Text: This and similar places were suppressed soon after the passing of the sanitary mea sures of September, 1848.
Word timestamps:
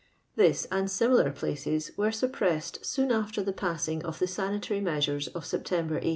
This 0.35 0.65
and 0.71 0.89
similar 0.89 1.29
places 1.31 1.91
were 1.95 2.11
suppressed 2.11 2.83
soon 2.83 3.11
after 3.11 3.43
the 3.43 3.53
passing 3.53 4.03
of 4.03 4.17
the 4.17 4.25
sanitary 4.25 4.81
mea 4.81 4.93
sures 4.97 5.27
of 5.35 5.45
September, 5.45 5.93
1848. 6.01 6.09